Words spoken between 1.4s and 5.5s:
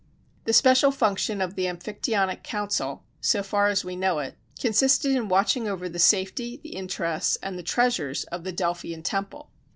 of the Amphictyonic council, so far as we know it, consisted in